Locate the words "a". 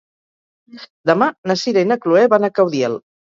2.49-2.53